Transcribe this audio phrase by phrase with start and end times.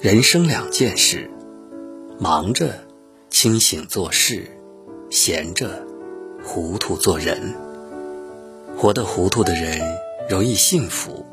[0.00, 1.28] 人生两件事：
[2.20, 2.84] 忙着
[3.30, 4.46] 清醒做事，
[5.10, 5.84] 闲着
[6.44, 7.56] 糊涂做人。
[8.76, 9.82] 活得糊涂的人
[10.30, 11.26] 容易幸福，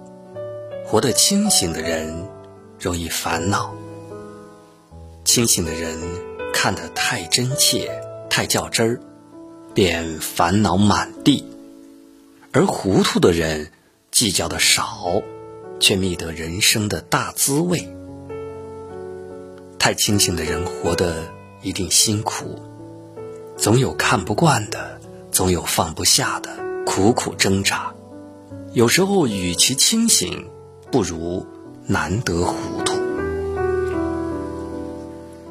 [0.83, 2.27] 活得清醒的人
[2.79, 3.75] 容易烦恼。
[5.23, 5.99] 清醒的人
[6.51, 8.01] 看得太真切、
[8.31, 8.99] 太较真儿，
[9.75, 11.43] 便烦恼满地；
[12.51, 13.71] 而糊涂的人
[14.09, 15.21] 计较的少，
[15.79, 17.87] 却觅得人生的大滋味。
[19.85, 21.31] 太清醒的人活得
[21.61, 22.59] 一定辛苦，
[23.55, 24.99] 总有看不惯的，
[25.31, 26.49] 总有放不下的，
[26.87, 27.93] 苦苦挣扎。
[28.73, 30.49] 有时候，与其清醒，
[30.91, 31.45] 不如
[31.85, 32.99] 难得糊涂。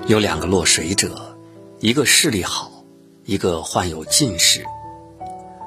[0.09, 1.38] 有两个落水者，
[1.79, 2.73] 一个视力好，
[3.24, 4.65] 一个患有近视。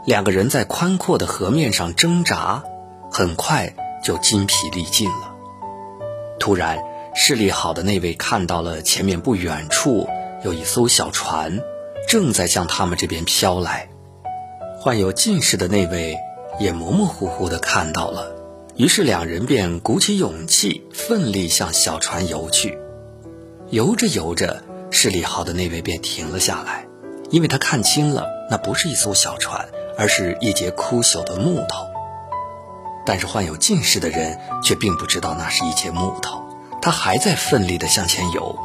[0.05, 2.61] 两个人在宽阔的河面上挣扎，
[3.09, 3.73] 很快
[4.03, 5.33] 就筋疲力尽了。
[6.37, 6.77] 突然，
[7.19, 10.07] 视力好的那位看到了前面不远处
[10.43, 11.59] 有一艘小船，
[12.07, 13.89] 正在向他们这边飘来。
[14.79, 16.15] 患有近视的那位
[16.59, 18.35] 也模模糊糊地看到了，
[18.75, 22.77] 于是两人便鼓起勇气，奋力向小船游去。
[23.71, 26.85] 游着游着，视力好的那位便停了下来，
[27.31, 31.87] 因为他看清了，那不是一艘小船，而是一节枯朽的木头。
[33.07, 36.43] 但是患有近视的人却并不知道那是一节木头。
[36.87, 38.57] 他还在奋力地向前游。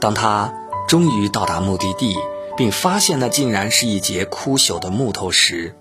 [0.00, 0.54] 当他
[0.88, 2.16] 终于到达目的地，
[2.56, 5.76] 并发现那竟然是一截枯朽的木头时，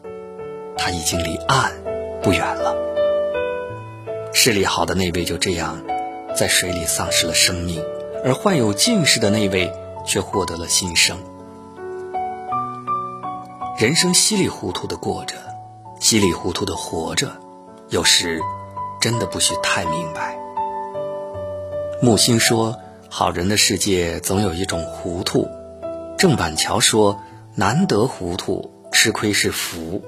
[0.77, 1.71] 他已经离岸
[2.21, 2.75] 不远了。
[4.33, 5.81] 视力好的那位就这样
[6.35, 7.81] 在水里丧失了生命，
[8.25, 9.71] 而患有近视的那位
[10.05, 11.17] 却获得了新生。
[13.77, 15.35] 人生稀里糊涂的过着，
[16.01, 17.31] 稀里糊涂的活着，
[17.87, 18.41] 有时
[18.99, 20.37] 真的不需太明白。
[22.01, 22.77] 木心说
[23.11, 25.49] ：“好人的世界总有一种糊涂。”
[26.17, 27.19] 郑板桥说
[27.55, 30.01] ：“难得糊涂，吃亏是福。”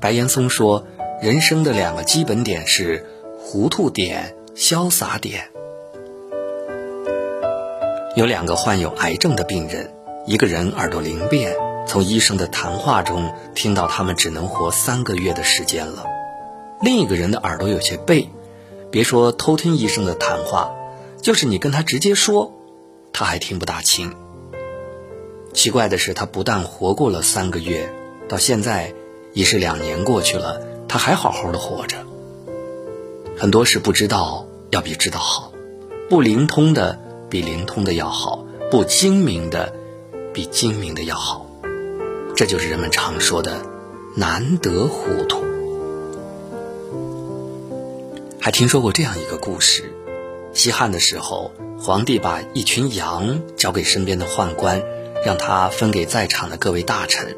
[0.00, 0.84] 白岩松说
[1.22, 3.06] ：“人生的两个基本点是
[3.38, 5.48] 糊涂点、潇洒点。”
[8.14, 9.90] 有两个患有癌症的病人，
[10.26, 11.56] 一个人耳朵灵便，
[11.86, 16.04] 从医生的谈话中听到他们只能活三个月的时间了；
[16.82, 18.28] 另一个人的耳朵有些背，
[18.90, 20.74] 别说偷听医生的谈话。
[21.28, 22.54] 就是你跟他直接说，
[23.12, 24.14] 他还听不大清。
[25.52, 27.92] 奇怪的是，他不但活过了三个月，
[28.30, 28.94] 到现在
[29.34, 31.98] 已是两年过去了，他还好好的活着。
[33.36, 35.52] 很多事不知道要比知道好，
[36.08, 39.74] 不灵通的比灵通的要好，不精明的
[40.32, 41.46] 比精明的要好。
[42.36, 43.60] 这就是人们常说的
[44.16, 45.44] “难得糊涂”。
[48.40, 49.92] 还听说过这样一个故事。
[50.54, 54.82] 西汉的时候，皇帝把一群羊交给身边的宦官，
[55.24, 57.36] 让他分给在场的各位大臣。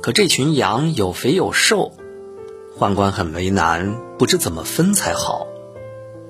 [0.00, 1.92] 可这群羊有肥有瘦，
[2.78, 5.46] 宦官很为难，不知怎么分才好。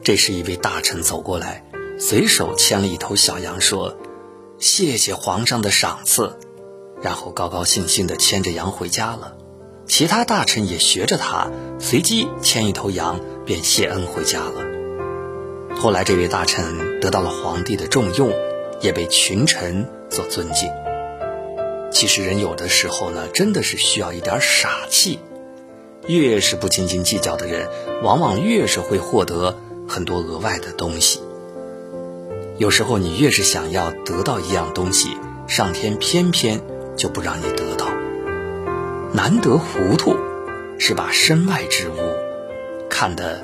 [0.02, 1.64] 这时，一位大臣走过来，
[1.98, 3.96] 随手牵了一头小羊，说
[4.58, 6.38] ：“谢谢皇上的赏赐。”
[7.00, 9.36] 然后高高兴兴地牵着羊回家了。
[9.86, 14.81] 其他大臣也学着他，随即牵一头羊，便谢恩回家了。
[15.82, 18.30] 后来，这位大臣得到了皇帝的重用，
[18.80, 20.70] 也被群臣所尊敬。
[21.90, 25.18] 其实，人有的时候呢，真的是需要一点傻气。
[26.06, 27.68] 越是不斤斤计较的人，
[28.04, 31.20] 往往越是会获得很多额外的东西。
[32.58, 35.16] 有时候，你越是想要得到一样东西，
[35.48, 36.60] 上天偏偏
[36.96, 37.88] 就不让你得到。
[39.12, 40.14] 难得糊涂，
[40.78, 41.94] 是把身外之物
[42.88, 43.42] 看得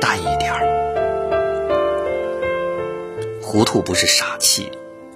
[0.00, 0.78] 淡一点儿。
[3.50, 4.70] 糊涂不是傻气，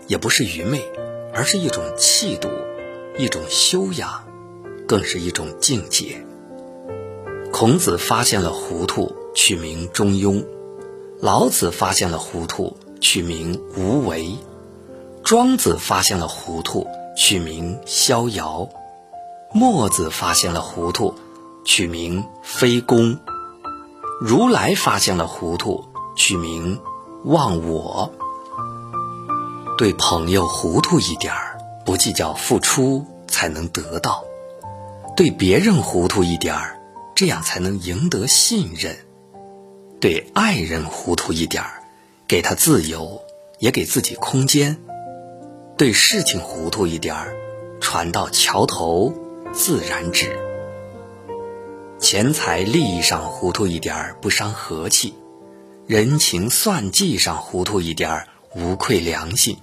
[0.08, 0.84] 也不是愚昧，
[1.32, 2.48] 而是一种气度，
[3.16, 4.24] 一种修养，
[4.88, 6.26] 更是一种境界。
[7.52, 10.44] 孔子发现了糊涂，取名中庸；
[11.20, 14.36] 老子发现了糊涂，取名无为；
[15.22, 18.68] 庄子发现了糊涂，取名逍遥；
[19.52, 21.14] 墨子发现了糊涂，
[21.64, 23.16] 取名非攻；
[24.20, 25.84] 如来发现了糊涂，
[26.16, 26.80] 取名
[27.22, 28.10] 忘我。
[29.76, 34.24] 对朋友糊涂一点儿，不计较付出才能得到；
[35.16, 36.78] 对别人糊涂一点儿，
[37.12, 38.94] 这样才能赢得信任；
[40.00, 41.82] 对爱人糊涂一点儿，
[42.28, 43.20] 给他自由，
[43.58, 44.76] 也给自己空间；
[45.76, 47.34] 对事情糊涂一点儿，
[47.80, 49.12] 船到桥头
[49.52, 50.38] 自然直。
[51.98, 55.14] 钱财利益上糊涂一点儿，不伤和气；
[55.88, 59.56] 人情算计上糊涂一点儿，无愧良心；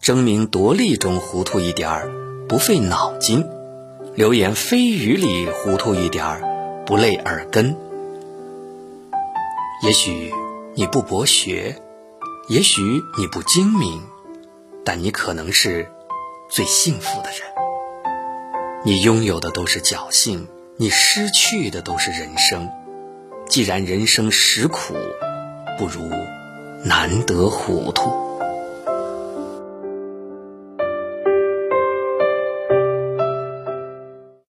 [0.00, 2.10] 争名夺利中糊涂一点儿，
[2.48, 3.44] 不费脑筋；
[4.16, 7.76] 流言蜚语里糊涂一点儿，不累耳根。
[9.84, 10.32] 也许
[10.74, 11.80] 你不博学，
[12.48, 12.82] 也许
[13.16, 14.02] 你不精明，
[14.84, 15.88] 但你可能是
[16.50, 17.38] 最幸福的人。
[18.84, 22.68] 你拥有的都是侥幸，你失去的都是人生。
[23.48, 24.94] 既然人生实苦，
[25.78, 26.00] 不如
[26.88, 28.25] 难得糊涂。